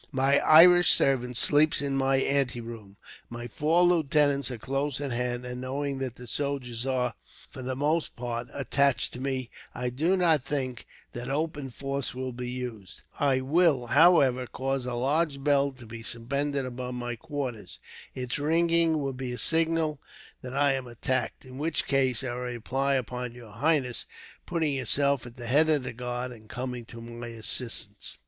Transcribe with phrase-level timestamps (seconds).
[0.13, 2.97] "My Irish servant sleeps in my anteroom,
[3.29, 7.13] my four lieutenants are close at hand, and knowing that the soldiers are,
[7.51, 12.31] for the most part, attached to me, I do not think that open force will
[12.31, 13.03] be used.
[13.19, 17.79] I will, however, cause a large bell to be suspended above my quarters.
[18.15, 20.01] Its ringing will be a signal
[20.41, 24.07] that I am attacked, in which case I rely upon your highness
[24.47, 28.17] putting yourself at the head of the guard, and coming to my assistance."